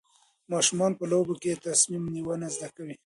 [0.51, 2.95] ماشومان په لوبو کې تصمیم نیونه زده کوي.